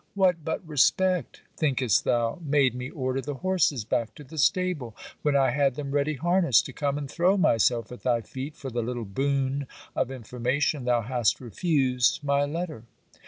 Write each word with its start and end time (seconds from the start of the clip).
What 0.15 0.43
but 0.43 0.67
respect, 0.67 1.43
thinkest 1.57 2.05
thou, 2.05 2.39
made 2.43 2.73
me 2.73 2.89
order 2.89 3.21
the 3.21 3.35
horses 3.35 3.85
back 3.85 4.15
to 4.15 4.23
the 4.23 4.39
stable, 4.39 4.95
when 5.21 5.35
I 5.35 5.51
had 5.51 5.75
them 5.75 5.91
ready 5.91 6.15
harnessed 6.15 6.65
to 6.65 6.73
come 6.73 6.97
and 6.97 7.07
throw 7.07 7.37
myself 7.37 7.91
at 7.91 8.01
thy 8.01 8.21
feet 8.21 8.55
for 8.55 8.71
the 8.71 8.81
little 8.81 9.05
boon 9.05 9.67
of 9.95 10.09
information 10.09 10.85
thou 10.85 11.01
hast 11.01 11.39
refused 11.39 12.23
my 12.23 12.45
letter. 12.45 12.85